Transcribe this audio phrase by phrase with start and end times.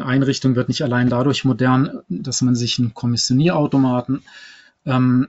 [0.00, 4.22] eine Einrichtung wird nicht allein dadurch modern, dass man sich einen Kommissionierautomaten
[4.86, 5.28] ähm,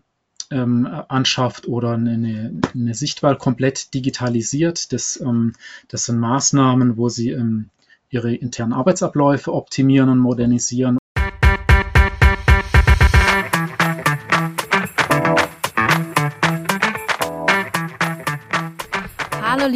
[0.50, 4.92] ähm, anschafft oder eine, eine Sichtwahl komplett digitalisiert.
[4.94, 5.54] Das, ähm,
[5.88, 7.70] das sind Maßnahmen, wo sie ähm,
[8.10, 10.98] ihre internen Arbeitsabläufe optimieren und modernisieren.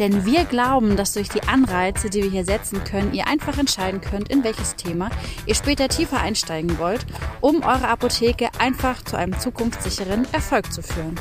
[0.00, 4.00] Denn wir glauben, dass durch die Anreize, die wir hier setzen können, ihr einfach entscheiden
[4.00, 5.10] könnt, in welches Thema
[5.44, 7.04] ihr später tiefer einsteigen wollt,
[7.42, 11.20] um eure Apotheke einfach zu einem zukunftssicheren Erfolg zu führen.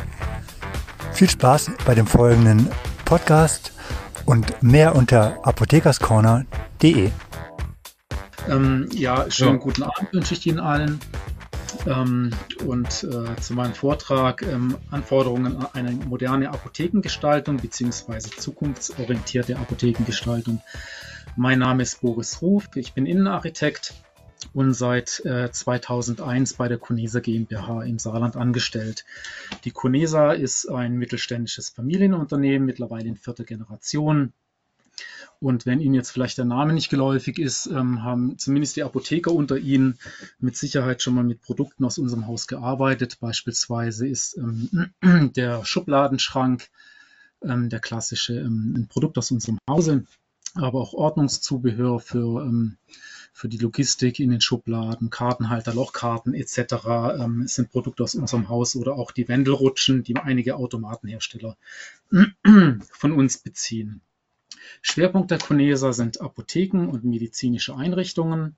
[1.12, 2.70] Viel Spaß bei dem folgenden
[3.04, 3.74] Podcast
[4.26, 7.12] und mehr unter apothekerscorner.de.
[8.48, 9.58] Ähm, ja, schönen ja.
[9.58, 11.02] guten Abend wünsche ich Ihnen allen.
[11.88, 12.32] Ähm,
[12.66, 18.20] und äh, zu meinem Vortrag ähm, Anforderungen an eine moderne Apothekengestaltung bzw.
[18.20, 20.62] zukunftsorientierte Apothekengestaltung.
[21.36, 23.94] Mein Name ist Boris Ruf, ich bin Innenarchitekt
[24.54, 29.06] und seit äh, 2001 bei der Conesa GmbH im Saarland angestellt.
[29.64, 34.34] Die Conesa ist ein mittelständisches Familienunternehmen, mittlerweile in vierter Generation
[35.40, 39.32] und wenn Ihnen jetzt vielleicht der Name nicht geläufig ist, ähm, haben zumindest die Apotheker
[39.32, 39.98] unter Ihnen
[40.40, 43.20] mit Sicherheit schon mal mit Produkten aus unserem Haus gearbeitet.
[43.20, 44.92] Beispielsweise ist ähm,
[45.36, 46.70] der Schubladenschrank
[47.42, 50.04] ähm, der klassische ähm, ein Produkt aus unserem Hause,
[50.56, 52.78] aber auch Ordnungszubehör für, ähm,
[53.32, 56.58] für die Logistik in den Schubladen, Kartenhalter, Lochkarten etc.
[57.18, 61.56] Ähm, sind Produkte aus unserem Haus oder auch die Wendelrutschen, die einige Automatenhersteller
[62.92, 64.02] von uns beziehen.
[64.82, 68.58] Schwerpunkt der Conesa sind Apotheken und medizinische Einrichtungen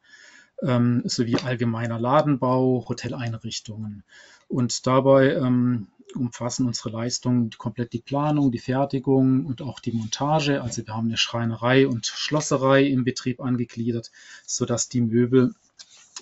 [0.62, 4.04] ähm, sowie allgemeiner Ladenbau, Hoteleinrichtungen.
[4.48, 10.62] Und dabei ähm, umfassen unsere Leistungen komplett die Planung, die Fertigung und auch die Montage.
[10.62, 14.12] Also wir haben eine Schreinerei und Schlosserei im Betrieb angegliedert,
[14.46, 15.56] sodass die Möbel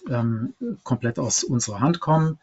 [0.10, 0.54] ähm,
[0.84, 2.40] komplett aus unserer Hand kommen.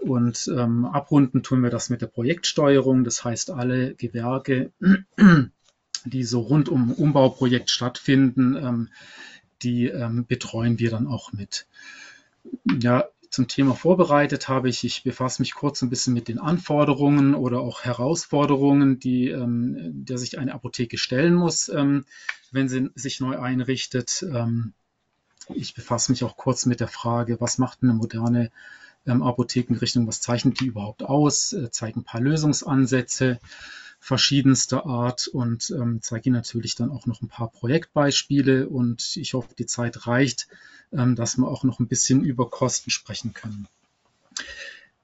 [0.00, 3.04] Und ähm, abrunden tun wir das mit der Projektsteuerung.
[3.04, 4.72] Das heißt, alle Gewerke
[6.04, 8.88] die so rund um Umbauprojekt stattfinden, ähm,
[9.62, 11.66] die ähm, betreuen wir dann auch mit.
[12.80, 17.34] Ja, zum Thema vorbereitet habe ich, ich befasse mich kurz ein bisschen mit den Anforderungen
[17.34, 22.04] oder auch Herausforderungen, die ähm, der sich eine Apotheke stellen muss, ähm,
[22.50, 24.24] wenn sie sich neu einrichtet.
[24.28, 24.72] Ähm,
[25.54, 28.50] ich befasse mich auch kurz mit der Frage, was macht eine moderne
[29.06, 33.38] ähm, Apothekenrichtung, was zeichnet die überhaupt aus, äh, zeige ein paar Lösungsansätze
[34.00, 39.34] verschiedenster Art und ähm, zeige Ihnen natürlich dann auch noch ein paar Projektbeispiele und ich
[39.34, 40.48] hoffe, die Zeit reicht,
[40.90, 43.68] ähm, dass wir auch noch ein bisschen über Kosten sprechen können.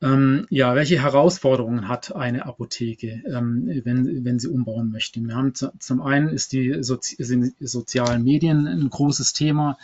[0.03, 5.21] Ähm, ja, welche Herausforderungen hat eine Apotheke, ähm, wenn, wenn sie umbauen möchte?
[5.21, 9.79] Wir haben zum einen ist die Sozi sind sozialen Medien ein großes Thema.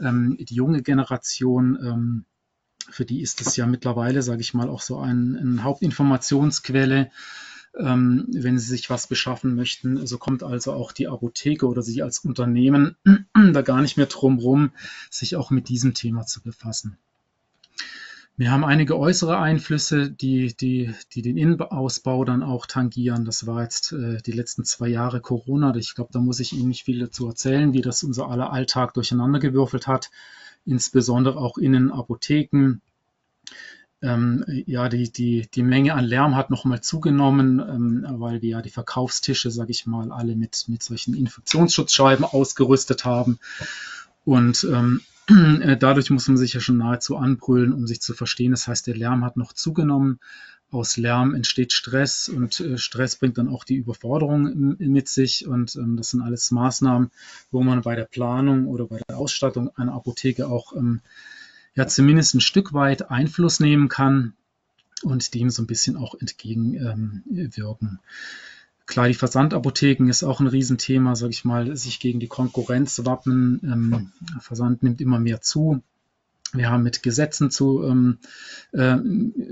[0.00, 2.24] Ähm, die junge Generation, ähm,
[2.90, 7.10] für die ist es ja mittlerweile, sage ich mal, auch so ein, eine Hauptinformationsquelle
[7.78, 10.06] ähm, wenn Sie sich was beschaffen möchten.
[10.06, 12.96] So kommt also auch die Apotheke oder Sie als Unternehmen
[13.34, 14.70] da gar nicht mehr drum rum,
[15.10, 16.98] sich auch mit diesem Thema zu befassen.
[18.38, 23.24] Wir haben einige äußere Einflüsse, die, die, die den Innenausbau dann auch tangieren.
[23.24, 25.74] Das war jetzt äh, die letzten zwei Jahre Corona.
[25.76, 28.92] Ich glaube, da muss ich Ihnen nicht viel dazu erzählen, wie das unser aller Alltag
[28.92, 30.10] durcheinandergewürfelt hat.
[30.66, 32.82] Insbesondere auch in Apotheken,
[34.02, 38.62] ähm, ja, die, die, die Menge an Lärm hat nochmal zugenommen, ähm, weil wir ja
[38.62, 43.38] die Verkaufstische, sage ich mal, alle mit, mit solchen Infektionsschutzscheiben ausgerüstet haben.
[44.24, 48.50] Und ähm, äh, dadurch muss man sich ja schon nahezu anbrüllen, um sich zu verstehen.
[48.50, 50.20] Das heißt, der Lärm hat noch zugenommen.
[50.70, 55.46] Aus Lärm entsteht Stress und äh, Stress bringt dann auch die Überforderung mit sich.
[55.46, 57.10] Und ähm, das sind alles Maßnahmen,
[57.50, 61.00] wo man bei der Planung oder bei der Ausstattung einer Apotheke auch ähm,
[61.76, 64.32] ja zumindest ein Stück weit Einfluss nehmen kann
[65.02, 67.88] und dem so ein bisschen auch entgegenwirken.
[67.88, 67.98] Ähm,
[68.86, 73.60] Klar, die Versandapotheken ist auch ein Riesenthema, sage ich mal, sich gegen die Konkurrenz wappnen.
[73.64, 75.82] Ähm, Versand nimmt immer mehr zu.
[76.52, 78.18] Wir haben mit Gesetzen zu, ähm,
[78.70, 78.96] äh,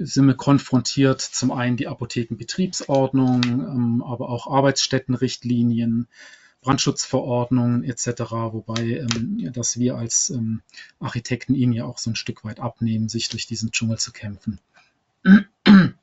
[0.05, 1.21] sind wir konfrontiert.
[1.21, 6.07] Zum einen die Apothekenbetriebsordnung, ähm, aber auch Arbeitsstättenrichtlinien,
[6.65, 10.63] Brandschutzverordnungen etc., wobei ähm, dass wir als ähm,
[10.99, 14.59] Architekten ihnen ja auch so ein Stück weit abnehmen, sich durch diesen Dschungel zu kämpfen.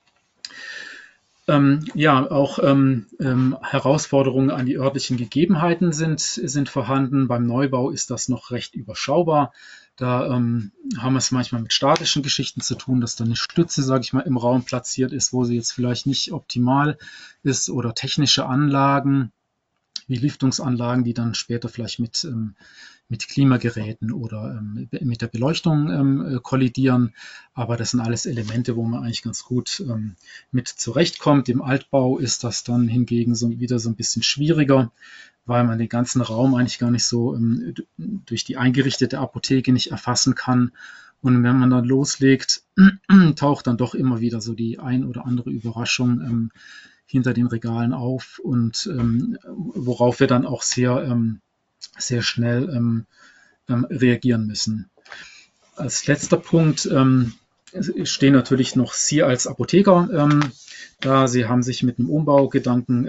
[1.48, 7.28] Ähm, ja, auch ähm, ähm, Herausforderungen an die örtlichen Gegebenheiten sind, sind vorhanden.
[7.28, 9.52] Beim Neubau ist das noch recht überschaubar.
[9.98, 13.84] Da ähm, haben wir es manchmal mit statischen Geschichten zu tun, dass da eine Stütze,
[13.84, 16.98] sage ich mal, im Raum platziert ist, wo sie jetzt vielleicht nicht optimal
[17.44, 19.32] ist oder technische Anlagen
[20.08, 22.56] wie Lüftungsanlagen, die dann später vielleicht mit, ähm,
[23.08, 27.14] mit Klimageräten oder ähm, mit der Beleuchtung ähm, kollidieren.
[27.54, 30.16] Aber das sind alles Elemente, wo man eigentlich ganz gut ähm,
[30.52, 31.50] mit zurechtkommt.
[31.50, 34.92] Im Altbau ist das dann hingegen so wieder so ein bisschen schwieriger,
[35.46, 39.92] weil man den ganzen Raum eigentlich gar nicht so ähm, durch die eingerichtete Apotheke nicht
[39.92, 40.72] erfassen kann.
[41.22, 42.64] Und wenn man dann loslegt,
[43.36, 46.52] taucht dann doch immer wieder so die ein oder andere Überraschung ähm,
[47.12, 51.42] hinter den Regalen auf und ähm, worauf wir dann auch sehr, ähm,
[51.98, 53.06] sehr schnell ähm,
[53.68, 54.90] ähm reagieren müssen.
[55.76, 57.34] Als letzter Punkt ähm,
[58.04, 60.52] stehen natürlich noch Sie als Apotheker ähm,
[61.00, 61.28] da.
[61.28, 63.08] Sie haben sich mit einem Umbaugedanken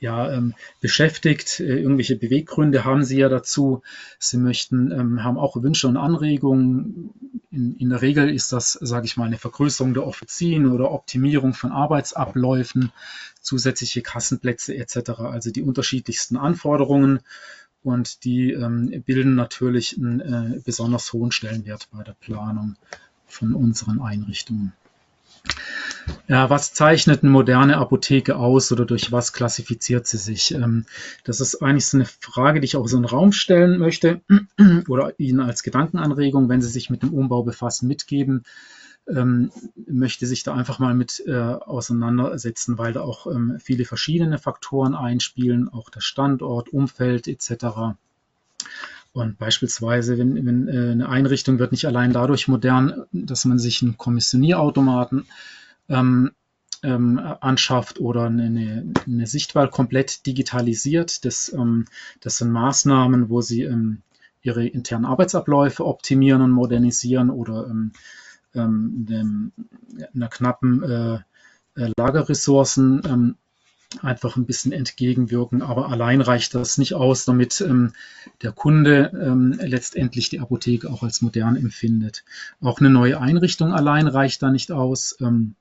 [0.00, 1.60] ja, ähm, beschäftigt.
[1.60, 3.82] Äh, irgendwelche Beweggründe haben sie ja dazu.
[4.18, 7.10] Sie möchten, ähm, haben auch Wünsche und Anregungen.
[7.50, 11.52] In, in der Regel ist das, sage ich mal, eine Vergrößerung der Offizien oder Optimierung
[11.52, 12.92] von Arbeitsabläufen,
[13.40, 15.10] zusätzliche Kassenplätze etc.
[15.20, 17.20] Also die unterschiedlichsten Anforderungen
[17.82, 22.76] und die ähm, bilden natürlich einen äh, besonders hohen Stellenwert bei der Planung
[23.26, 24.72] von unseren Einrichtungen.
[26.28, 30.54] Ja, was zeichnet eine moderne Apotheke aus oder durch was klassifiziert sie sich?
[30.54, 30.86] Ähm,
[31.24, 34.20] das ist eigentlich so eine Frage, die ich auch so in den Raum stellen möchte
[34.88, 38.44] oder Ihnen als Gedankenanregung, wenn Sie sich mit dem Umbau befassen, mitgeben.
[39.08, 39.50] Ähm,
[39.86, 44.94] möchte sich da einfach mal mit äh, auseinandersetzen, weil da auch ähm, viele verschiedene Faktoren
[44.94, 47.96] einspielen, auch der Standort, Umfeld etc.
[49.12, 53.82] Und beispielsweise, wenn, wenn äh, eine Einrichtung wird nicht allein dadurch modern, dass man sich
[53.82, 55.26] einen Kommissionierautomaten
[55.90, 56.30] ähm,
[56.82, 61.24] ähm, anschafft oder eine, eine Sichtwahl komplett digitalisiert.
[61.24, 61.84] Das, ähm,
[62.20, 64.02] das sind Maßnahmen, wo sie ähm,
[64.42, 67.92] ihre internen Arbeitsabläufe optimieren und modernisieren oder ähm,
[68.54, 69.52] ähm, dem,
[70.14, 71.14] einer knappen äh,
[71.76, 73.36] äh Lagerressourcen
[74.02, 75.62] einfach ein bisschen entgegenwirken.
[75.62, 77.92] Aber allein reicht das nicht aus, damit ähm,
[78.42, 82.24] der Kunde ähm, letztendlich die Apotheke auch als modern empfindet.
[82.60, 85.16] Auch eine neue Einrichtung allein reicht da nicht aus.
[85.20, 85.56] Ähm,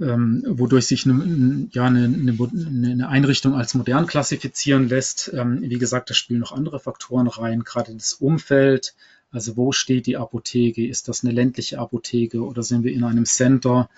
[0.00, 5.32] ähm, wodurch sich eine, ja, eine, eine, Einrichtung als modern klassifizieren lässt.
[5.34, 8.94] Ähm, wie gesagt, da spielen noch andere Faktoren rein, gerade das Umfeld.
[9.30, 10.86] Also wo steht die Apotheke?
[10.86, 13.90] Ist das eine ländliche Apotheke oder sind wir in einem Center?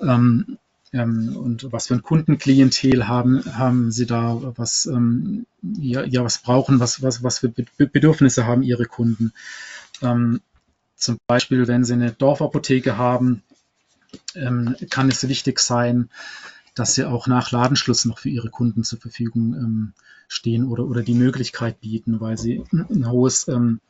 [0.00, 0.58] Ähm,
[0.92, 6.38] ähm, und was für ein Kundenklientel haben, haben Sie da, was, ähm, ja, ja, was
[6.38, 9.32] brauchen, was, was, was für Bedürfnisse haben Ihre Kunden?
[10.02, 10.40] Ähm,
[10.96, 13.42] zum Beispiel, wenn Sie eine Dorfapotheke haben,
[14.34, 16.10] ähm, kann es wichtig sein,
[16.74, 19.92] dass Sie auch nach Ladenschluss noch für Ihre Kunden zur Verfügung ähm,
[20.28, 23.80] stehen oder, oder die Möglichkeit bieten, weil Sie ein hohes ähm,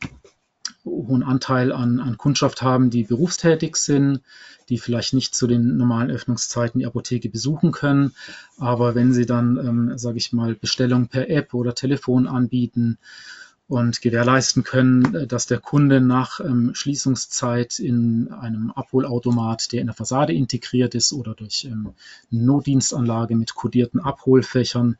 [0.83, 4.21] hohen Anteil an, an Kundschaft haben, die berufstätig sind,
[4.69, 8.13] die vielleicht nicht zu den normalen Öffnungszeiten die Apotheke besuchen können.
[8.57, 12.97] Aber wenn sie dann, ähm, sage ich mal, Bestellungen per App oder Telefon anbieten
[13.71, 19.95] und gewährleisten können, dass der Kunde nach ähm, Schließungszeit in einem Abholautomat, der in der
[19.95, 21.93] Fassade integriert ist oder durch ähm,
[22.31, 24.97] Notdienstanlage mit kodierten Abholfächern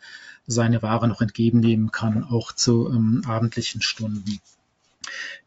[0.48, 4.40] seine Ware noch entgegennehmen kann, auch zu ähm, abendlichen Stunden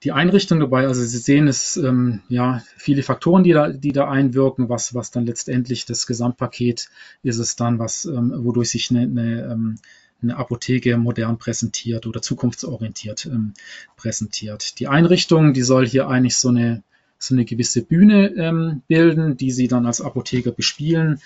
[0.02, 0.86] die Einrichtung dabei.
[0.86, 5.10] Also Sie sehen, es ähm, ja viele Faktoren, die da, die da einwirken, was, was
[5.10, 6.90] dann letztendlich das Gesamtpaket
[7.22, 9.78] ist es dann, was, ähm, wodurch sich eine, eine, ähm,
[10.24, 13.54] eine Apotheke modern präsentiert oder zukunftsorientiert ähm,
[13.96, 14.78] präsentiert.
[14.80, 16.82] Die Einrichtung, die soll hier eigentlich so eine,
[17.18, 21.20] so eine gewisse Bühne ähm, bilden, die Sie dann als Apotheker bespielen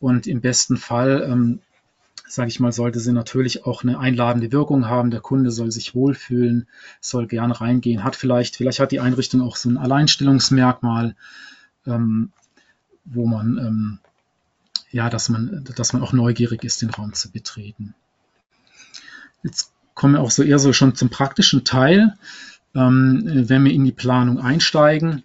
[0.00, 1.60] und im besten Fall ähm,
[2.28, 5.10] sage ich mal, sollte sie natürlich auch eine einladende Wirkung haben.
[5.10, 6.68] Der Kunde soll sich wohlfühlen,
[7.00, 11.16] soll gern reingehen, hat vielleicht, vielleicht hat die Einrichtung auch so ein Alleinstellungsmerkmal,
[11.86, 12.32] ähm,
[13.04, 13.98] wo man, ähm,
[14.90, 17.94] ja, dass man, dass man auch neugierig ist, den Raum zu betreten.
[19.42, 22.14] Jetzt kommen wir auch so eher so schon zum praktischen Teil.
[22.74, 25.24] Ähm, wenn wir in die Planung einsteigen,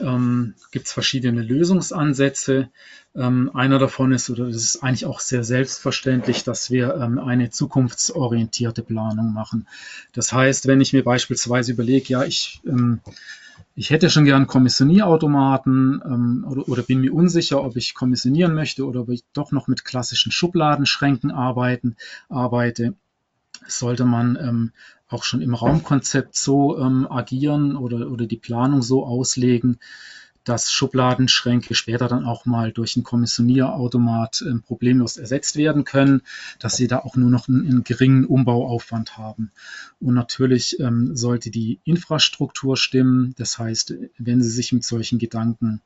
[0.00, 2.68] ähm, gibt es verschiedene Lösungsansätze.
[3.14, 7.50] Ähm, einer davon ist, oder das ist eigentlich auch sehr selbstverständlich, dass wir ähm, eine
[7.50, 9.66] zukunftsorientierte Planung machen.
[10.12, 13.00] Das heißt, wenn ich mir beispielsweise überlege, ja, ich, ähm,
[13.74, 18.86] ich hätte schon gern Kommissionierautomaten ähm, oder, oder bin mir unsicher, ob ich kommissionieren möchte
[18.86, 21.96] oder ob ich doch noch mit klassischen Schubladenschränken arbeiten,
[22.28, 22.94] arbeite.
[23.66, 24.72] Sollte man ähm,
[25.08, 29.78] auch schon im Raumkonzept so ähm, agieren oder, oder die Planung so auslegen,
[30.44, 36.22] dass Schubladenschränke später dann auch mal durch einen Kommissionierautomat äh, problemlos ersetzt werden können,
[36.58, 39.50] dass sie da auch nur noch einen, einen geringen Umbauaufwand haben.
[40.00, 43.34] Und natürlich ähm, sollte die Infrastruktur stimmen.
[43.36, 45.82] Das heißt, wenn Sie sich mit solchen Gedanken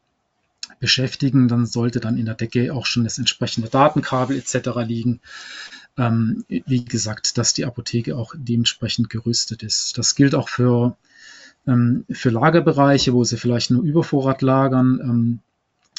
[0.79, 4.71] beschäftigen, dann sollte dann in der Decke auch schon das entsprechende Datenkabel etc.
[4.87, 5.21] liegen.
[5.99, 9.99] Ähm, wie gesagt, dass die Apotheke auch dementsprechend gerüstet ist.
[9.99, 10.97] Das gilt auch für
[11.67, 15.01] ähm, für Lagerbereiche, wo Sie vielleicht nur Übervorrat lagern.
[15.03, 15.39] Ähm,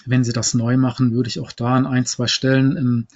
[0.05, 3.07] wenn Sie das neu machen, würde ich auch da an ein, zwei Stellen ähm,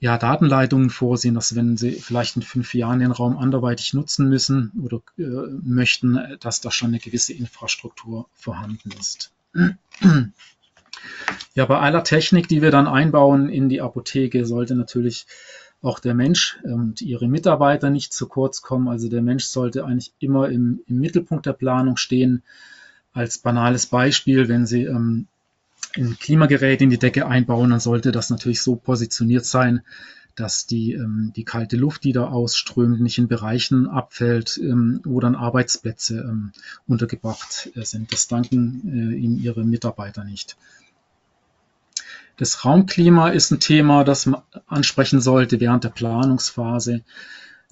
[0.00, 4.72] ja, Datenleitungen vorsehen, dass wenn Sie vielleicht in fünf Jahren den Raum anderweitig nutzen müssen
[4.82, 5.22] oder äh,
[5.62, 9.32] möchten, dass da schon eine gewisse Infrastruktur vorhanden ist.
[11.54, 15.26] Ja, bei aller Technik, die wir dann einbauen in die Apotheke, sollte natürlich
[15.82, 18.88] auch der Mensch und ihre Mitarbeiter nicht zu kurz kommen.
[18.88, 22.42] Also der Mensch sollte eigentlich immer im, im Mittelpunkt der Planung stehen.
[23.12, 25.26] Als banales Beispiel, wenn Sie ähm,
[25.96, 29.82] ein Klimagerät in die Decke einbauen, dann sollte das natürlich so positioniert sein,
[30.36, 35.20] dass die, ähm, die kalte Luft, die da ausströmt, nicht in Bereichen abfällt, ähm, wo
[35.20, 36.52] dann Arbeitsplätze ähm,
[36.86, 38.12] untergebracht äh, sind.
[38.12, 40.56] Das danken äh, Ihnen Ihre Mitarbeiter nicht.
[42.36, 47.02] Das Raumklima ist ein Thema, das man ansprechen sollte während der Planungsphase.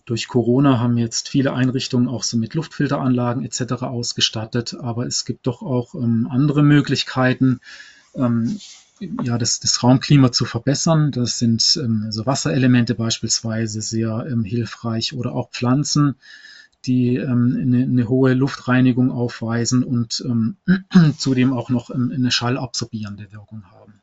[0.05, 3.85] Durch Corona haben jetzt viele Einrichtungen auch so mit Luftfilteranlagen etc.
[3.85, 7.61] ausgestattet, aber es gibt doch auch ähm, andere Möglichkeiten,
[8.14, 8.59] ähm,
[9.23, 11.11] ja, das, das Raumklima zu verbessern.
[11.11, 16.17] Das sind ähm, so Wasserelemente beispielsweise sehr ähm, hilfreich oder auch Pflanzen,
[16.85, 20.57] die ähm, eine, eine, hohe Luftreinigung aufweisen und ähm,
[21.19, 24.00] zudem auch noch eine schallabsorbierende Wirkung haben.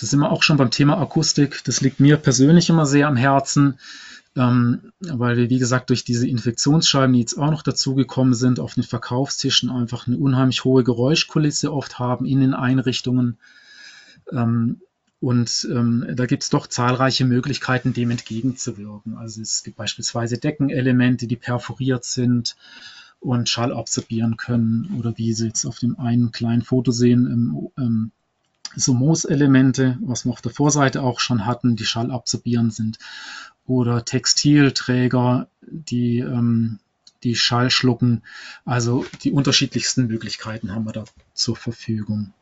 [0.00, 1.62] Das sind wir auch schon beim Thema Akustik.
[1.64, 3.78] Das liegt mir persönlich immer sehr am Herzen,
[4.34, 8.74] ähm, weil wir, wie gesagt, durch diese Infektionsscheiben, die jetzt auch noch dazugekommen sind, auf
[8.74, 13.38] den Verkaufstischen einfach eine unheimlich hohe Geräuschkulisse oft haben in den Einrichtungen.
[14.32, 14.80] Ähm,
[15.20, 19.18] und ähm, da gibt es doch zahlreiche Möglichkeiten, dem entgegenzuwirken.
[19.18, 22.56] Also es gibt beispielsweise Deckenelemente, die perforiert sind
[23.18, 24.96] und Schall absorbieren können.
[24.98, 28.12] Oder wie Sie jetzt auf dem einen kleinen Foto sehen, ähm,
[28.76, 32.98] so Mooselemente, was wir auf der Vorseite auch schon hatten, die schallabsorbierend sind.
[33.66, 36.78] Oder Textilträger, die, ähm,
[37.22, 38.22] die Schall schlucken.
[38.64, 42.32] Also die unterschiedlichsten Möglichkeiten haben wir da zur Verfügung.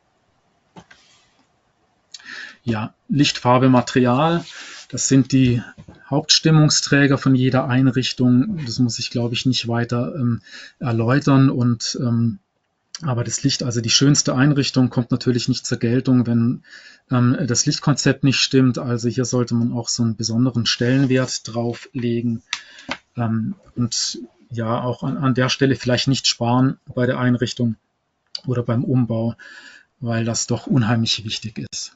[2.63, 4.43] Ja, Lichtfarbe, Material,
[4.89, 5.61] das sind die
[6.09, 8.59] Hauptstimmungsträger von jeder Einrichtung.
[8.65, 10.41] Das muss ich, glaube ich, nicht weiter ähm,
[10.79, 12.39] erläutern und ähm,
[13.01, 16.63] aber das Licht, also die schönste Einrichtung, kommt natürlich nicht zur Geltung, wenn
[17.09, 18.77] ähm, das Lichtkonzept nicht stimmt.
[18.77, 22.43] Also hier sollte man auch so einen besonderen Stellenwert drauflegen
[23.15, 24.19] ähm, und
[24.51, 27.75] ja auch an, an der Stelle vielleicht nicht sparen bei der Einrichtung
[28.45, 29.35] oder beim Umbau,
[29.99, 31.95] weil das doch unheimlich wichtig ist.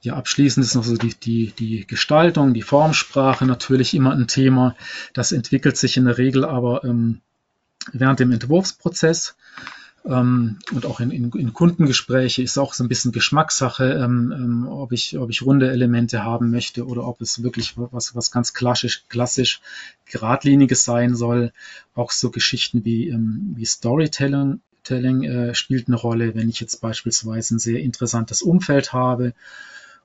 [0.00, 4.76] Ja, abschließend ist noch so die, die, die Gestaltung, die Formsprache natürlich immer ein Thema.
[5.14, 7.22] Das entwickelt sich in der Regel aber ähm,
[7.92, 9.36] während dem Entwurfsprozess
[10.04, 14.68] ähm, und auch in, in, in Kundengespräche ist auch so ein bisschen Geschmackssache, ähm, ähm,
[14.68, 18.52] ob, ich, ob ich runde Elemente haben möchte oder ob es wirklich was, was ganz
[18.52, 19.60] klassisch, klassisch
[20.04, 21.52] geradliniges sein soll.
[21.94, 26.80] Auch so Geschichten wie, ähm, wie Storytelling Telling, äh, spielt eine Rolle, wenn ich jetzt
[26.80, 29.32] beispielsweise ein sehr interessantes Umfeld habe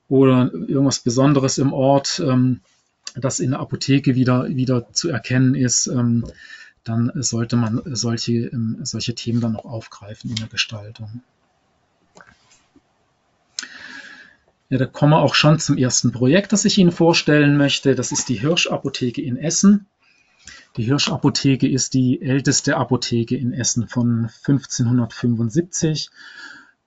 [0.08, 2.62] oder irgendwas Besonderes im Ort, ähm,
[3.16, 5.88] das in der Apotheke wieder, wieder zu erkennen ist.
[5.88, 6.26] Ähm,
[6.84, 11.22] dann sollte man solche, ähm, solche Themen dann auch aufgreifen in der Gestaltung.
[14.70, 17.96] Ja, da kommen wir auch schon zum ersten Projekt, das ich Ihnen vorstellen möchte.
[17.96, 19.88] Das ist die Hirschapotheke in Essen.
[20.78, 26.12] Die Hirschapotheke ist die älteste Apotheke in Essen von 1575.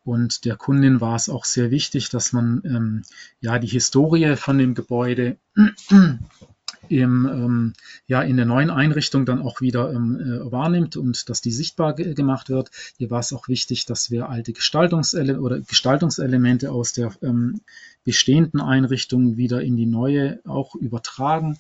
[0.05, 3.03] Und der Kundin war es auch sehr wichtig, dass man ähm,
[3.41, 5.37] ja die Historie von dem Gebäude
[6.89, 7.73] im, ähm,
[8.07, 11.95] ja, in der neuen Einrichtung dann auch wieder ähm, äh, wahrnimmt und dass die sichtbar
[11.95, 12.71] ge gemacht wird.
[12.99, 17.61] Hier war es auch wichtig, dass wir alte Gestaltungsele oder Gestaltungselemente aus der ähm,
[18.05, 21.59] bestehenden Einrichtung wieder in die neue auch übertragen.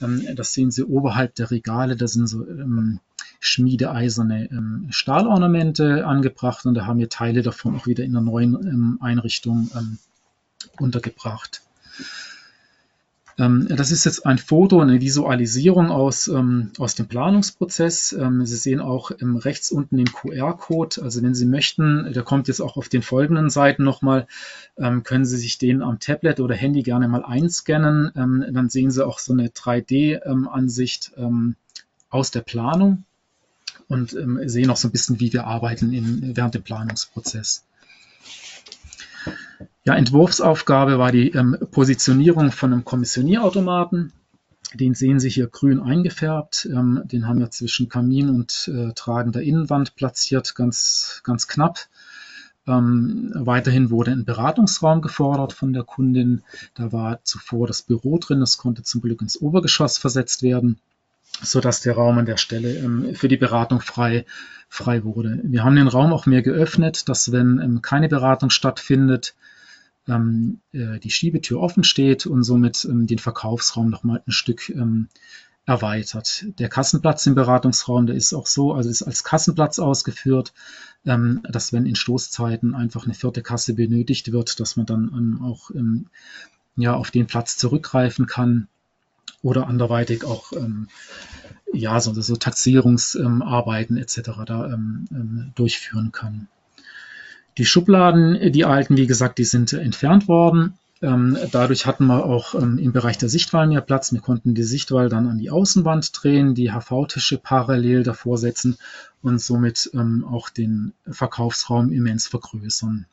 [0.00, 3.00] Ähm, das sehen Sie oberhalb der Regale, da sind so ähm,
[3.40, 8.54] schmiedeeiserne ähm, Stahlornamente angebracht und da haben wir Teile davon auch wieder in der neuen
[8.54, 9.98] ähm, Einrichtung ähm,
[10.78, 11.62] untergebracht.
[13.38, 18.12] Ähm, das ist jetzt ein Foto, eine Visualisierung aus, ähm, aus dem Planungsprozess.
[18.12, 21.02] Ähm, Sie sehen auch rechts unten den QR-Code.
[21.02, 24.26] Also wenn Sie möchten, der kommt jetzt auch auf den folgenden Seiten nochmal,
[24.78, 28.10] ähm, können Sie sich den am Tablet oder Handy gerne mal einscannen.
[28.14, 31.12] Dann sehen Sie auch so eine 3D-Ansicht
[32.10, 33.04] aus der Planung
[33.88, 37.64] und sehen auch so ein bisschen, wie wir arbeiten in, während dem Planungsprozess.
[39.86, 44.12] Ja, Entwurfsaufgabe war die ähm, Positionierung von einem Kommissionierautomaten.
[44.74, 46.68] Den sehen Sie hier grün eingefärbt.
[46.72, 51.78] Ähm, den haben wir zwischen Kamin und äh, tragender Innenwand platziert, ganz, ganz knapp.
[52.66, 56.42] Ähm, weiterhin wurde ein Beratungsraum gefordert von der Kundin.
[56.74, 58.40] Da war zuvor das Büro drin.
[58.40, 60.80] Das konnte zum Glück ins Obergeschoss versetzt werden,
[61.42, 64.26] sodass der Raum an der Stelle ähm, für die Beratung frei,
[64.68, 65.38] frei wurde.
[65.44, 69.36] Wir haben den Raum auch mehr geöffnet, dass wenn ähm, keine Beratung stattfindet,
[70.08, 75.08] die Schiebetür offen steht und somit ähm, den Verkaufsraum nochmal ein Stück ähm,
[75.66, 76.44] erweitert.
[76.60, 80.54] Der Kassenplatz im Beratungsraum, der ist auch so, also ist als Kassenplatz ausgeführt,
[81.04, 85.42] ähm, dass wenn in Stoßzeiten einfach eine vierte Kasse benötigt wird, dass man dann ähm,
[85.42, 86.06] auch ähm,
[86.76, 88.68] ja, auf den Platz zurückgreifen kann
[89.42, 90.88] oder anderweitig auch ähm,
[91.72, 94.20] ja, so, so Taxierungsarbeiten etc.
[94.46, 96.48] da ähm, ähm, durchführen kann.
[97.58, 100.74] Die Schubladen, die alten, wie gesagt, die sind entfernt worden.
[101.02, 104.12] Ähm, dadurch hatten wir auch ähm, im Bereich der Sichtwahl mehr Platz.
[104.12, 108.78] Wir konnten die Sichtwahl dann an die Außenwand drehen, die HV-Tische parallel davor setzen
[109.22, 113.06] und somit ähm, auch den Verkaufsraum immens vergrößern.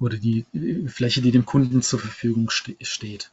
[0.00, 0.46] Oder die
[0.86, 3.30] Fläche, die dem Kunden zur Verfügung ste steht.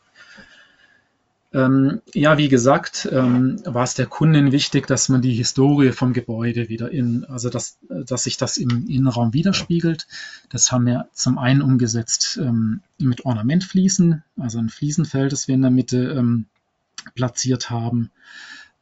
[1.51, 6.13] Ähm, ja, wie gesagt, ähm, war es der Kundin wichtig, dass man die Historie vom
[6.13, 10.07] Gebäude wieder in, also dass, dass sich das im Innenraum widerspiegelt.
[10.49, 15.63] Das haben wir zum einen umgesetzt ähm, mit Ornamentfliesen, also ein Fliesenfeld, das wir in
[15.63, 16.45] der Mitte ähm,
[17.15, 18.11] platziert haben.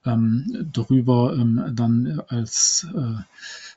[0.05, 3.21] Ähm, darüber ähm, dann als äh,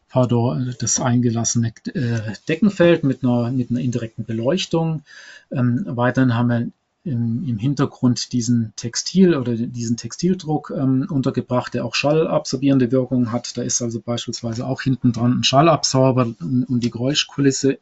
[0.08, 5.02] pardon, das eingelassene äh, Deckenfeld mit einer, mit einer indirekten Beleuchtung.
[5.50, 6.70] weiterhin haben wir
[7.04, 13.56] im, im Hintergrund diesen Textil oder diesen Textildruck ähm, untergebracht, der auch schallabsorbierende Wirkung hat.
[13.56, 17.78] Da ist also beispielsweise auch hinten dran ein Schallabsorber, um, um die Geräuschkulisse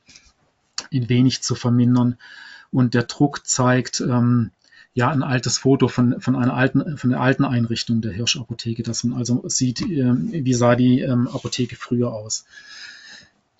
[0.92, 2.16] ein wenig zu vermindern.
[2.70, 4.50] Und der Druck zeigt ähm,
[4.94, 9.02] ja ein altes Foto von, von einer alten, von der alten Einrichtung der Hirschapotheke, dass
[9.04, 12.44] man also sieht, äh, wie sah die ähm, Apotheke früher aus.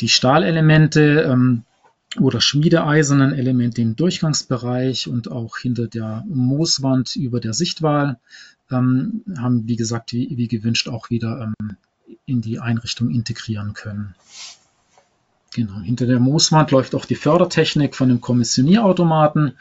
[0.00, 1.64] Die Stahlelemente ähm,
[2.16, 8.18] oder schmiedeeisernen Elemente im Durchgangsbereich und auch hinter der Mooswand über der Sichtwahl
[8.70, 11.76] ähm, haben, wie gesagt, wie, wie gewünscht auch wieder ähm,
[12.24, 14.14] in die Einrichtung integrieren können.
[15.54, 19.52] Genau, hinter der Mooswand läuft auch die Fördertechnik von dem Kommissionierautomaten,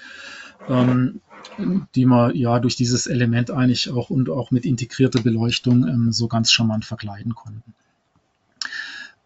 [0.70, 1.22] ähm,
[1.96, 6.28] die man ja durch dieses Element eigentlich auch und auch mit integrierter Beleuchtung ähm, so
[6.28, 7.74] ganz charmant verkleiden konnten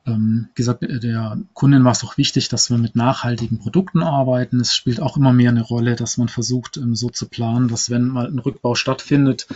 [0.05, 4.59] ähm, gesagt, äh, der Kunden war es auch wichtig, dass wir mit nachhaltigen Produkten arbeiten.
[4.59, 7.89] Es spielt auch immer mehr eine Rolle, dass man versucht, ähm, so zu planen, dass
[7.89, 9.47] wenn mal ein Rückbau stattfindet,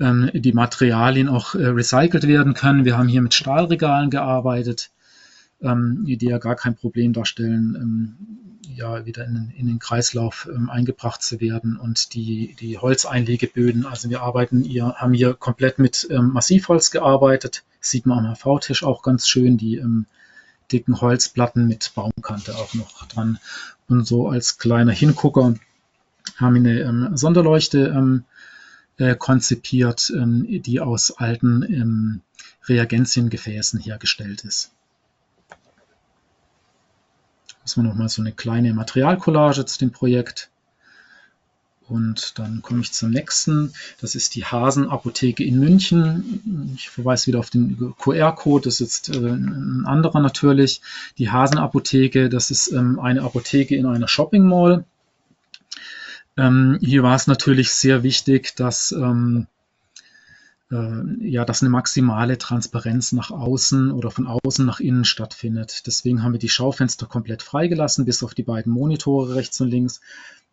[0.00, 2.84] ähm, die Materialien auch äh, recycelt werden können.
[2.84, 4.90] Wir haben hier mit Stahlregalen gearbeitet,
[5.60, 8.16] ähm, die ja gar kein Problem darstellen, ähm,
[8.74, 11.76] ja wieder in, in den Kreislauf ähm, eingebracht zu werden.
[11.76, 18.06] Und die, die Holzeinlegeböden, also wir arbeiten hier, haben hier komplett mit Massivholz gearbeitet Sieht
[18.06, 20.06] man am HV-Tisch auch ganz schön, die ähm,
[20.70, 23.38] dicken Holzplatten mit Baumkante auch noch dran.
[23.88, 25.54] Und so als kleiner Hingucker
[26.36, 28.24] haben wir eine ähm, Sonderleuchte ähm,
[28.98, 32.20] äh, konzipiert, ähm, die aus alten ähm,
[32.66, 34.70] Reagentiengefäßen hergestellt ist.
[37.64, 40.51] Das war nochmal so eine kleine Materialcollage zu dem Projekt.
[41.88, 43.72] Und dann komme ich zum nächsten.
[44.00, 46.72] Das ist die Hasen-Apotheke in München.
[46.76, 48.64] Ich verweise wieder auf den QR-Code.
[48.64, 50.80] Das ist jetzt äh, ein anderer natürlich.
[51.18, 54.84] Die Hasen-Apotheke, das ist ähm, eine Apotheke in einer Shopping Mall.
[56.36, 59.46] Ähm, hier war es natürlich sehr wichtig, dass ähm,
[60.70, 65.86] äh, ja, dass eine maximale Transparenz nach außen oder von außen nach innen stattfindet.
[65.86, 70.00] Deswegen haben wir die Schaufenster komplett freigelassen, bis auf die beiden Monitore rechts und links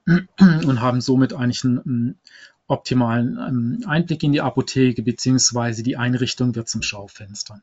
[0.06, 2.20] und haben somit eigentlich einen
[2.68, 7.62] optimalen Einblick in die Apotheke beziehungsweise die Einrichtung wird zum Schaufenster.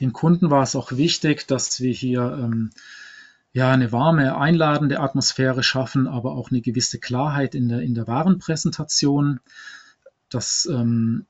[0.00, 2.70] Den Kunden war es auch wichtig, dass wir hier ähm,
[3.52, 8.06] ja eine warme, einladende Atmosphäre schaffen, aber auch eine gewisse Klarheit in der, in der
[8.06, 9.40] Warenpräsentation.
[10.28, 11.26] Das ähm,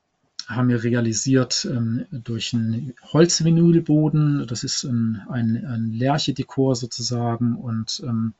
[0.47, 4.45] haben wir realisiert ähm, durch einen Holzvinylboden.
[4.47, 8.33] Das ist ein, ein, ein Lerche-Dekor sozusagen und ähm,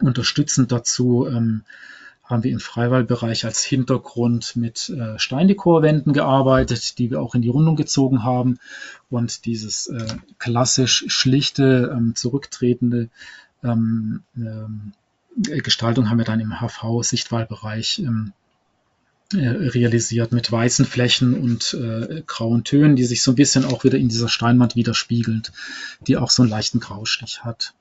[0.00, 1.62] unterstützend dazu ähm,
[2.24, 7.50] haben wir im Freiwaldbereich als Hintergrund mit äh, Steindekorwänden gearbeitet, die wir auch in die
[7.50, 8.58] Rundung gezogen haben.
[9.10, 10.06] Und dieses äh,
[10.38, 13.10] klassisch schlichte, ähm, zurücktretende
[13.62, 14.92] ähm, ähm,
[15.36, 18.32] Gestaltung haben wir dann im HV-Sichtwahlbereich ähm,
[19.32, 23.84] äh, realisiert mit weißen Flächen und äh, grauen Tönen, die sich so ein bisschen auch
[23.84, 25.52] wieder in dieser Steinwand widerspiegelt,
[26.06, 27.74] die auch so einen leichten Graustich hat.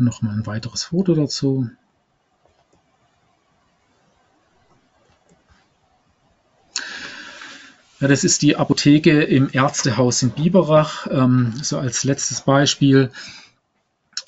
[0.00, 1.68] Nochmal ein weiteres Foto dazu.
[8.00, 11.06] Ja, das ist die Apotheke im Ärztehaus in Biberach.
[11.10, 13.10] Ähm, so als letztes Beispiel.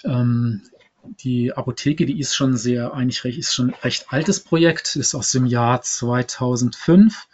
[0.05, 0.63] Ähm,
[1.05, 5.15] die Apotheke, die ist schon sehr, eigentlich recht, ist schon ein recht altes Projekt, ist
[5.15, 7.27] aus dem Jahr 2005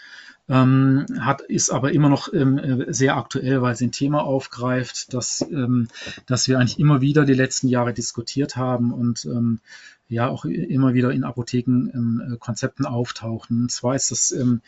[0.48, 5.12] ähm, hat, ist aber immer noch ähm, äh, sehr aktuell, weil sie ein Thema aufgreift,
[5.12, 5.88] das, ähm,
[6.26, 9.60] das wir eigentlich immer wieder die letzten Jahre diskutiert haben und ähm,
[10.08, 13.62] ja auch immer wieder in Apotheken ähm, äh, Konzepten auftauchen.
[13.62, 14.62] Und zwar ist das ähm,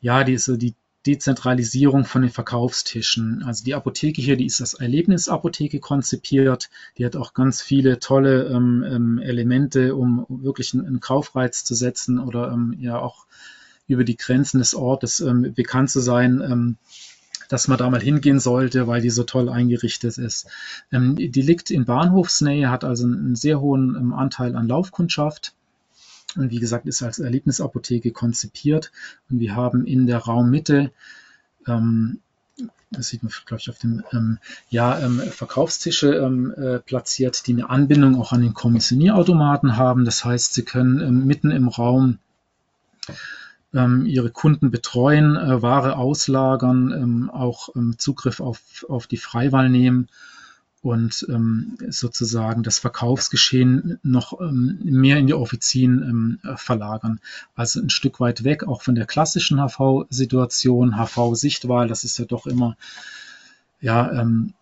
[0.00, 0.74] ja diese die
[1.06, 3.42] Dezentralisierung von den Verkaufstischen.
[3.42, 6.70] Also die Apotheke hier, die ist als Erlebnisapotheke konzipiert.
[6.98, 11.74] Die hat auch ganz viele tolle ähm, ähm, Elemente, um wirklich einen, einen Kaufreiz zu
[11.74, 13.26] setzen oder ähm, ja auch
[13.88, 16.76] über die Grenzen des Ortes ähm, bekannt zu sein, ähm,
[17.48, 20.46] dass man da mal hingehen sollte, weil die so toll eingerichtet ist.
[20.92, 25.54] Ähm, die liegt in Bahnhofsnähe, hat also einen sehr hohen ähm, Anteil an Laufkundschaft.
[26.36, 28.92] Und wie gesagt, ist als Erlebnisapotheke konzipiert.
[29.30, 30.92] Und wir haben in der Raummitte
[31.66, 32.20] ähm,
[32.90, 34.38] das sieht man, glaube ich, auf dem ähm,
[34.70, 40.04] ja, ähm, Verkaufstische ähm, äh, platziert, die eine Anbindung auch an den Kommissionierautomaten haben.
[40.04, 42.18] Das heißt, Sie können ähm, mitten im Raum
[43.72, 50.08] ihre Kunden betreuen, äh, Ware auslagern, ähm, auch ähm, Zugriff auf, auf die Freiwahl nehmen
[50.80, 57.20] und ähm, sozusagen das Verkaufsgeschehen noch ähm, mehr in die Offizien ähm, verlagern.
[57.54, 62.46] Also ein Stück weit weg auch von der klassischen HV-Situation, HV-Sichtwahl, das ist ja doch
[62.46, 62.76] immer
[63.80, 64.54] ja, ähm,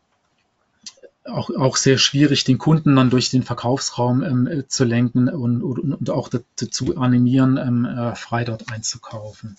[1.29, 5.62] auch, auch sehr schwierig, den Kunden dann durch den Verkaufsraum ähm, äh, zu lenken und,
[5.62, 9.57] und, und auch dazu animieren, ähm, äh, frei dort einzukaufen.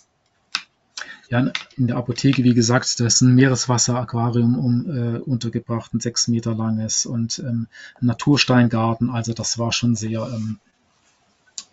[1.30, 6.30] Ja, in der Apotheke, wie gesagt, da ist ein Meereswasseraquarium um, äh, untergebracht, ein sechs
[6.30, 7.68] Meter langes und ähm,
[8.00, 9.10] ein Natursteingarten.
[9.10, 10.60] Also das war schon sehr ähm,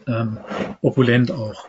[0.07, 0.39] ähm,
[0.83, 1.69] opulent auch.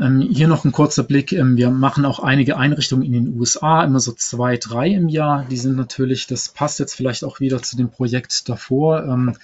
[0.00, 1.32] Ähm, hier noch ein kurzer Blick.
[1.32, 5.44] Ähm, wir machen auch einige Einrichtungen in den USA, immer so zwei, drei im Jahr.
[5.50, 9.04] Die sind natürlich, das passt jetzt vielleicht auch wieder zu dem Projekt davor.
[9.04, 9.36] Ähm,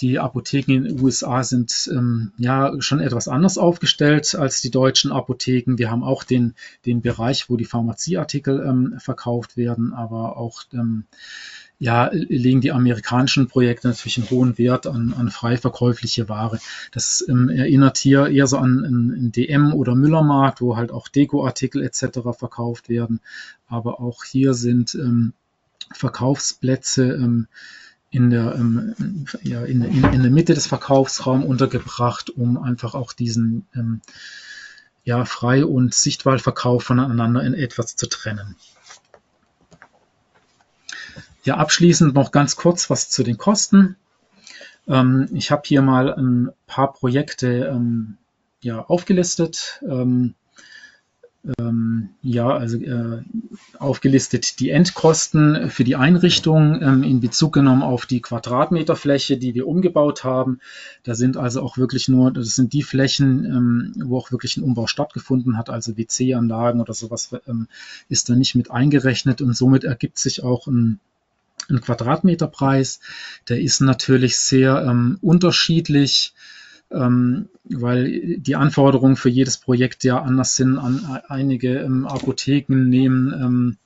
[0.00, 1.88] die Apotheken in den USA sind
[2.36, 5.78] ja schon etwas anders aufgestellt als die deutschen Apotheken.
[5.78, 10.64] Wir haben auch den, den Bereich, wo die Pharmazieartikel verkauft werden, aber auch
[11.84, 16.58] ja, legen die amerikanischen Projekte natürlich einen hohen Wert an, an frei verkäufliche Ware.
[16.92, 21.82] Das ähm, erinnert hier eher so an einen DM- oder Müllermarkt, wo halt auch Dekoartikel
[21.82, 22.20] etc.
[22.38, 23.20] verkauft werden.
[23.66, 25.34] Aber auch hier sind ähm,
[25.92, 27.48] Verkaufsplätze ähm,
[28.08, 33.12] in der, ähm, ja, in, in, in, der Mitte des Verkaufsraums untergebracht, um einfach auch
[33.12, 34.00] diesen ähm,
[35.02, 38.56] ja, Frei- und Sichtwahlverkauf voneinander in etwas zu trennen.
[41.44, 43.96] Ja, abschließend noch ganz kurz was zu den Kosten.
[44.88, 48.16] Ähm, ich habe hier mal ein paar Projekte ähm,
[48.62, 49.82] ja, aufgelistet.
[49.86, 50.34] Ähm,
[51.58, 53.22] ähm ja, also äh,
[53.78, 59.68] aufgelistet die Endkosten für die Einrichtung ähm, in Bezug genommen auf die Quadratmeterfläche, die wir
[59.68, 60.60] umgebaut haben.
[61.02, 64.64] Da sind also auch wirklich nur, das sind die Flächen, ähm, wo auch wirklich ein
[64.64, 67.36] Umbau stattgefunden hat, also WC-Anlagen oder sowas
[68.08, 71.00] ist da nicht mit eingerechnet und somit ergibt sich auch ein
[71.68, 73.00] ein Quadratmeterpreis.
[73.48, 76.34] Der ist natürlich sehr ähm, unterschiedlich,
[76.90, 80.78] ähm, weil die Anforderungen für jedes Projekt ja anders sind.
[80.78, 83.76] An, einige ähm, Apotheken nehmen, ähm,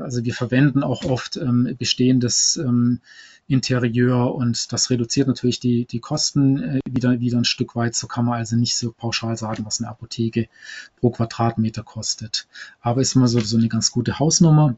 [0.00, 3.00] also wir verwenden auch oft ähm, bestehendes ähm,
[3.48, 7.94] Interieur und das reduziert natürlich die, die Kosten äh, wieder, wieder ein Stück weit.
[7.94, 10.48] So kann man also nicht so pauschal sagen, was eine Apotheke
[10.96, 12.46] pro Quadratmeter kostet.
[12.80, 14.76] Aber ist immer so, so eine ganz gute Hausnummer.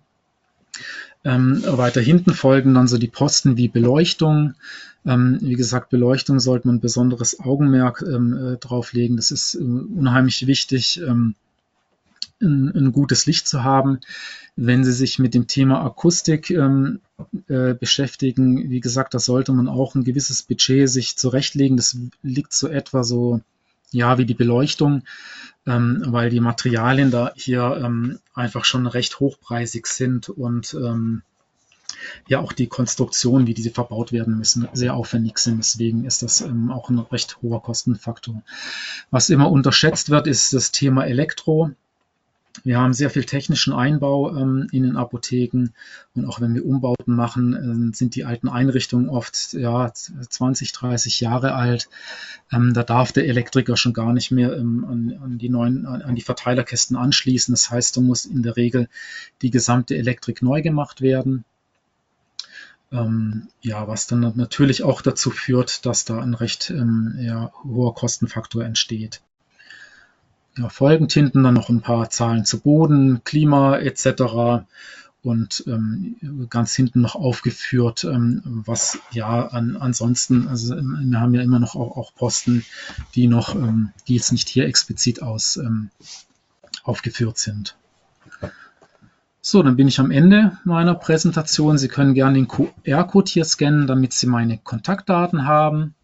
[1.25, 4.55] Ähm, weiter hinten folgen dann so die Posten wie Beleuchtung.
[5.07, 9.17] Ähm, wie gesagt, Beleuchtung sollte man besonderes Augenmerk ähm, äh, drauflegen.
[9.17, 11.35] Das ist äh, unheimlich wichtig, ähm,
[12.41, 14.01] ein, ein, gutes Licht zu haben.
[14.57, 17.01] Wenn Sie sich mit dem Thema Akustik ähm,
[17.49, 21.77] äh, beschäftigen, wie gesagt, da sollte man auch ein gewisses Budget sich zurechtlegen.
[21.77, 23.41] Das liegt so etwa so
[23.91, 25.03] ja, wie die Beleuchtung,
[25.67, 31.23] ähm, weil die Materialien da hier ähm, einfach schon recht hochpreisig sind und ähm,
[32.29, 35.59] ja auch die Konstruktion, wie diese verbaut werden müssen, sehr aufwendig sind.
[35.59, 38.43] Deswegen ist das ähm, auch ein recht hoher Kostenfaktor.
[39.11, 41.71] Was immer unterschätzt wird, ist das Thema Elektro.
[42.63, 45.71] Wir haben sehr viel technischen Einbau ähm, in den Apotheken
[46.15, 51.21] und auch wenn wir Umbauten machen, äh, sind die alten Einrichtungen oft ja, 20, 30
[51.21, 51.89] Jahre alt.
[52.53, 56.03] Ähm, da darf der Elektriker schon gar nicht mehr ähm, an, an, die neuen, an,
[56.03, 57.53] an die Verteilerkästen anschließen.
[57.53, 58.89] Das heißt, da muss in der Regel
[59.43, 61.45] die gesamte Elektrik neu gemacht werden.
[62.93, 67.95] Ähm, ja, was dann natürlich auch dazu führt, dass da ein recht ähm, ja, hoher
[67.95, 69.23] Kostenfaktor entsteht
[70.69, 74.65] folgend hinten dann noch ein paar Zahlen zu Boden, Klima etc.
[75.23, 76.17] Und ähm,
[76.51, 81.77] ganz hinten noch aufgeführt, ähm, was ja an, ansonsten, also wir haben ja immer noch
[81.77, 82.65] auch, auch Posten,
[83.15, 85.91] die noch, ähm, die jetzt nicht hier explizit aus ähm,
[86.83, 87.77] aufgeführt sind.
[89.41, 91.77] So, dann bin ich am Ende meiner Präsentation.
[91.77, 95.95] Sie können gerne den QR-Code hier scannen, damit Sie meine Kontaktdaten haben.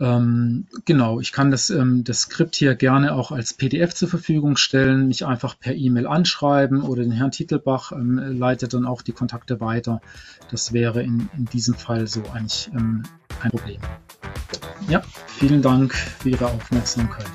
[0.00, 4.56] Ähm, genau, ich kann das, ähm, das Skript hier gerne auch als PDF zur Verfügung
[4.56, 9.12] stellen, mich einfach per E-Mail anschreiben oder den Herrn Titelbach ähm, leitet dann auch die
[9.12, 10.00] Kontakte weiter.
[10.50, 13.02] Das wäre in, in diesem Fall so eigentlich ähm,
[13.40, 13.80] kein Problem.
[14.88, 17.26] Ja, vielen Dank für Ihre Aufmerksamkeit.